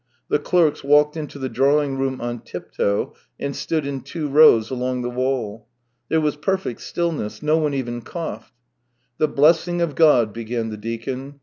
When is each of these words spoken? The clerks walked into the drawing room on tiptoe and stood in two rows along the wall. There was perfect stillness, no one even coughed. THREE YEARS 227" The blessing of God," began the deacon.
The 0.29 0.39
clerks 0.39 0.83
walked 0.83 1.15
into 1.15 1.37
the 1.37 1.47
drawing 1.47 1.95
room 1.95 2.19
on 2.21 2.39
tiptoe 2.39 3.13
and 3.39 3.55
stood 3.55 3.85
in 3.85 4.01
two 4.01 4.27
rows 4.27 4.71
along 4.71 5.03
the 5.03 5.11
wall. 5.11 5.67
There 6.09 6.19
was 6.19 6.35
perfect 6.37 6.81
stillness, 6.81 7.43
no 7.43 7.57
one 7.59 7.75
even 7.75 8.01
coughed. 8.01 8.51
THREE 9.19 9.27
YEARS 9.27 9.35
227" 9.35 9.35
The 9.35 9.41
blessing 9.75 9.81
of 9.87 9.95
God," 9.95 10.33
began 10.33 10.69
the 10.71 10.77
deacon. 10.77 11.35